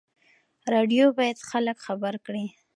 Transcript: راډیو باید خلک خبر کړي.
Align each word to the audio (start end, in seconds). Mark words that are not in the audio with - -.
راډیو 0.73 1.03
باید 1.17 1.37
خلک 1.49 1.77
خبر 1.85 2.13
کړي. 2.25 2.45